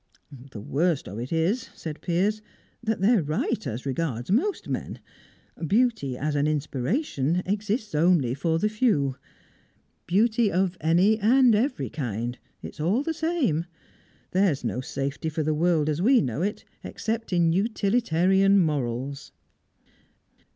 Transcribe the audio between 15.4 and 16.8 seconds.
the world as we know it,